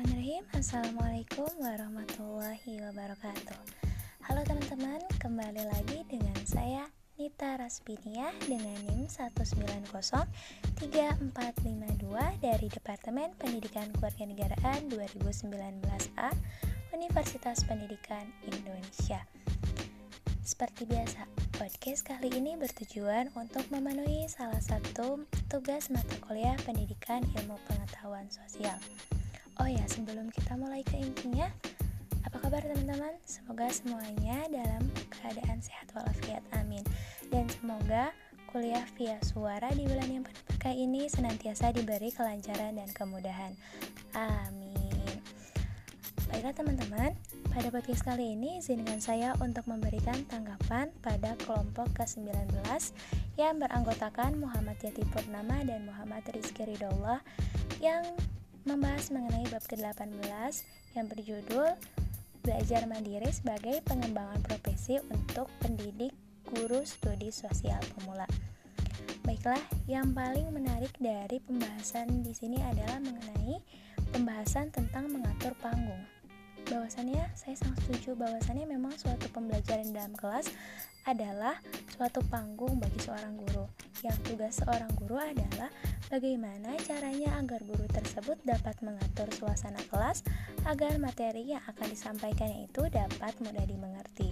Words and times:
Assalamualaikum 0.00 1.60
warahmatullahi 1.60 2.80
wabarakatuh. 2.88 3.60
Halo 4.24 4.40
teman-teman, 4.48 5.04
kembali 5.20 5.60
lagi 5.68 6.08
dengan 6.08 6.40
saya 6.48 6.88
Nita 7.20 7.60
Raspinia 7.60 8.32
dengan 8.48 8.80
NIM 8.88 9.04
1903452 9.12 10.80
dari 12.40 12.68
Departemen 12.72 13.36
Pendidikan 13.36 13.92
Kewarganegaraan 13.92 14.88
2019A 14.88 16.28
Universitas 16.96 17.60
Pendidikan 17.68 18.24
Indonesia. 18.48 19.20
Seperti 20.40 20.88
biasa, 20.88 21.28
podcast 21.60 22.08
kali 22.08 22.32
ini 22.32 22.56
bertujuan 22.56 23.28
untuk 23.36 23.68
memenuhi 23.68 24.32
salah 24.32 24.64
satu 24.64 25.28
tugas 25.52 25.92
mata 25.92 26.16
kuliah 26.24 26.56
pendidikan 26.64 27.20
ilmu 27.36 27.60
pengetahuan 27.68 28.24
sosial. 28.32 28.80
Oh 29.58 29.68
ya, 29.68 29.82
sebelum 29.90 30.30
kita 30.30 30.54
mulai 30.54 30.86
ke 30.86 30.94
intinya, 31.00 31.50
apa 32.22 32.36
kabar 32.38 32.62
teman-teman? 32.62 33.16
Semoga 33.26 33.66
semuanya 33.72 34.46
dalam 34.46 34.86
keadaan 35.10 35.58
sehat 35.58 35.90
walafiat. 35.96 36.44
Amin. 36.54 36.86
Dan 37.32 37.50
semoga 37.50 38.14
kuliah 38.50 38.82
via 38.98 39.18
suara 39.22 39.70
di 39.74 39.86
bulan 39.86 40.10
yang 40.10 40.22
penuh 40.26 40.42
berkah 40.46 40.74
ini 40.74 41.06
senantiasa 41.10 41.74
diberi 41.74 42.14
kelancaran 42.14 42.78
dan 42.78 42.88
kemudahan. 42.94 43.54
Amin. 44.14 44.70
Baiklah 46.30 46.54
teman-teman, 46.54 47.10
pada 47.50 47.68
podcast 47.74 48.06
kali 48.06 48.38
ini, 48.38 48.62
izinkan 48.62 49.02
saya 49.02 49.34
untuk 49.42 49.66
memberikan 49.66 50.22
tanggapan 50.30 50.94
pada 51.02 51.34
kelompok 51.42 51.90
ke-19 51.98 52.54
yang 53.34 53.58
beranggotakan 53.58 54.38
Muhammad 54.38 54.78
Yati 54.78 55.02
Purnama 55.10 55.58
dan 55.66 55.82
Muhammad 55.82 56.22
Rizky 56.30 56.70
Ridullah 56.70 57.18
yang 57.82 58.06
membahas 58.68 59.08
mengenai 59.08 59.48
bab 59.48 59.64
ke-18 59.64 60.64
yang 60.92 61.06
berjudul 61.08 61.72
Belajar 62.40 62.84
Mandiri 62.88 63.28
sebagai 63.32 63.80
Pengembangan 63.84 64.40
Profesi 64.44 65.00
untuk 65.08 65.48
Pendidik 65.60 66.12
Guru 66.44 66.84
Studi 66.84 67.32
Sosial 67.32 67.80
Pemula. 67.96 68.28
Baiklah, 69.24 69.60
yang 69.84 70.12
paling 70.16 70.48
menarik 70.52 70.92
dari 70.96 71.40
pembahasan 71.44 72.24
di 72.24 72.32
sini 72.32 72.56
adalah 72.64 73.00
mengenai 73.00 73.60
pembahasan 74.12 74.72
tentang 74.72 75.12
mengatur 75.12 75.52
panggung 75.60 76.19
bahwasannya 76.70 77.26
saya 77.34 77.58
sangat 77.58 77.82
setuju 77.84 78.14
bahwasannya 78.14 78.70
memang 78.70 78.94
suatu 78.94 79.26
pembelajaran 79.34 79.90
dalam 79.90 80.14
kelas 80.14 80.46
adalah 81.04 81.58
suatu 81.90 82.22
panggung 82.30 82.78
bagi 82.78 83.02
seorang 83.02 83.34
guru 83.34 83.66
yang 84.06 84.16
tugas 84.24 84.62
seorang 84.62 84.88
guru 84.96 85.18
adalah 85.18 85.68
bagaimana 86.08 86.78
caranya 86.86 87.36
agar 87.42 87.60
guru 87.66 87.84
tersebut 87.90 88.38
dapat 88.46 88.78
mengatur 88.80 89.28
suasana 89.34 89.82
kelas 89.90 90.22
agar 90.64 90.96
materi 91.02 91.50
yang 91.50 91.60
akan 91.66 91.90
disampaikannya 91.90 92.70
itu 92.70 92.86
dapat 92.88 93.34
mudah 93.42 93.66
dimengerti 93.66 94.30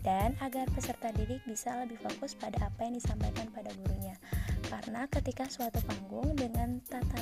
dan 0.00 0.32
agar 0.40 0.64
peserta 0.72 1.12
didik 1.12 1.44
bisa 1.44 1.76
lebih 1.84 2.00
fokus 2.00 2.32
pada 2.32 2.56
apa 2.72 2.88
yang 2.88 2.96
disampaikan 2.96 3.52
pada 3.52 3.68
gurunya. 3.84 4.16
Karena 4.64 5.04
ketika 5.12 5.44
suatu 5.50 5.76
panggung 5.84 6.32
dengan 6.38 6.80
tatanan 6.88 7.19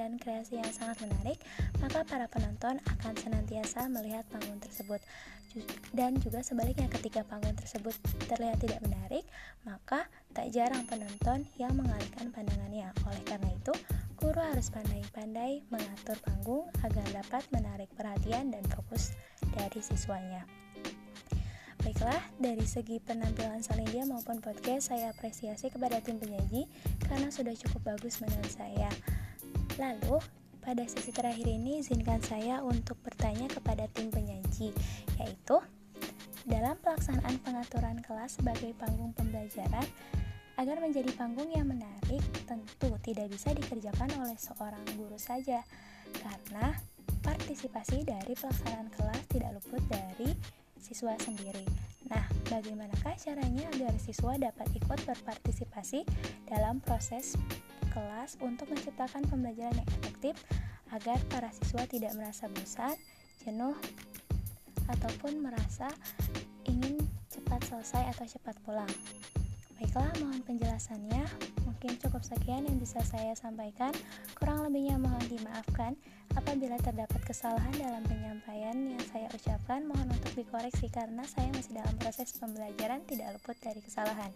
dan 0.00 0.16
kreasi 0.16 0.56
yang 0.56 0.72
sangat 0.72 0.96
menarik, 1.04 1.36
maka 1.84 2.00
para 2.08 2.24
penonton 2.32 2.80
akan 2.88 3.12
senantiasa 3.20 3.84
melihat 3.92 4.24
panggung 4.32 4.56
tersebut. 4.56 5.04
Dan 5.92 6.16
juga 6.24 6.40
sebaliknya 6.40 6.88
ketika 6.88 7.20
panggung 7.26 7.52
tersebut 7.52 7.92
terlihat 8.32 8.64
tidak 8.64 8.80
menarik, 8.80 9.28
maka 9.68 10.08
tak 10.32 10.48
jarang 10.56 10.88
penonton 10.88 11.44
yang 11.60 11.76
mengalihkan 11.76 12.32
pandangannya. 12.32 12.88
Oleh 13.04 13.22
karena 13.28 13.52
itu, 13.52 13.76
guru 14.16 14.40
harus 14.40 14.72
pandai-pandai 14.72 15.68
mengatur 15.68 16.16
panggung 16.24 16.64
agar 16.80 17.04
dapat 17.12 17.44
menarik 17.52 17.92
perhatian 17.92 18.48
dan 18.48 18.64
fokus 18.72 19.12
dari 19.52 19.84
siswanya. 19.84 20.48
Baiklah, 21.80 22.20
dari 22.36 22.64
segi 22.68 23.00
penampilan 23.00 23.64
Salindia 23.64 24.04
maupun 24.04 24.38
podcast, 24.44 24.92
saya 24.92 25.16
apresiasi 25.16 25.72
kepada 25.72 25.96
tim 26.04 26.20
penyaji 26.20 26.68
karena 27.08 27.32
sudah 27.32 27.56
cukup 27.56 27.96
bagus 27.96 28.20
menurut 28.20 28.52
saya. 28.52 28.92
Lalu, 29.80 30.20
pada 30.60 30.84
sesi 30.84 31.08
terakhir 31.08 31.48
ini 31.48 31.80
izinkan 31.80 32.20
saya 32.20 32.60
untuk 32.60 33.00
bertanya 33.00 33.48
kepada 33.48 33.88
tim 33.96 34.12
penyaji, 34.12 34.76
yaitu 35.16 35.56
dalam 36.44 36.76
pelaksanaan 36.84 37.40
pengaturan 37.40 37.96
kelas 38.04 38.36
sebagai 38.36 38.76
panggung 38.76 39.16
pembelajaran, 39.16 39.88
agar 40.60 40.76
menjadi 40.84 41.08
panggung 41.16 41.48
yang 41.48 41.64
menarik, 41.64 42.20
tentu 42.44 42.92
tidak 43.00 43.32
bisa 43.32 43.56
dikerjakan 43.56 44.12
oleh 44.20 44.36
seorang 44.36 44.84
guru 45.00 45.16
saja, 45.16 45.64
karena 46.12 46.76
partisipasi 47.24 48.04
dari 48.04 48.36
pelaksanaan 48.36 48.92
kelas 48.92 49.24
tidak 49.32 49.56
luput 49.56 49.80
dari 49.88 50.36
siswa 50.76 51.16
sendiri. 51.16 51.64
Nah, 52.12 52.24
bagaimanakah 52.52 53.16
caranya 53.16 53.64
agar 53.72 53.96
siswa 53.96 54.36
dapat 54.36 54.68
ikut 54.76 55.00
berpartisipasi 55.08 56.04
dalam 56.48 56.84
proses 56.84 57.36
kelas 57.90 58.38
untuk 58.40 58.70
menciptakan 58.70 59.26
pembelajaran 59.26 59.76
yang 59.76 59.90
efektif 60.00 60.34
agar 60.90 61.18
para 61.30 61.50
siswa 61.54 61.86
tidak 61.86 62.14
merasa 62.18 62.50
bosan, 62.50 62.96
jenuh, 63.46 63.74
ataupun 64.90 65.38
merasa 65.38 65.86
ingin 66.66 66.98
cepat 67.30 67.62
selesai 67.66 68.10
atau 68.14 68.26
cepat 68.26 68.58
pulang. 68.66 68.90
Baiklah, 69.80 70.12
mohon 70.20 70.44
penjelasannya. 70.44 71.24
Mungkin 71.64 71.96
cukup 72.04 72.20
sekian 72.20 72.68
yang 72.68 72.76
bisa 72.76 73.00
saya 73.00 73.32
sampaikan. 73.32 73.96
Kurang 74.36 74.68
lebihnya 74.68 75.00
mohon 75.00 75.24
dimaafkan. 75.24 75.96
Apabila 76.36 76.76
terdapat 76.84 77.16
kesalahan 77.24 77.72
dalam 77.80 78.04
penyampaian 78.04 78.76
yang 78.76 79.00
saya 79.08 79.32
ucapkan, 79.32 79.88
mohon 79.88 80.04
untuk 80.12 80.36
dikoreksi 80.36 80.92
karena 80.92 81.24
saya 81.24 81.48
masih 81.56 81.80
dalam 81.80 81.96
proses 81.96 82.28
pembelajaran 82.36 83.00
tidak 83.08 83.32
luput 83.40 83.56
dari 83.64 83.80
kesalahan. 83.80 84.28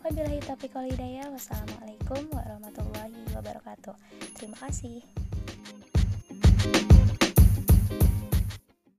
Wabillahi 0.00 0.40
taufiq 0.40 0.72
wal 0.72 0.88
hidayah. 0.88 1.28
Wassalamualaikum 1.28 2.32
warahmatullahi 2.32 3.20
wabarakatuh. 3.36 3.92
Terima 4.32 4.56
kasih. 4.56 5.04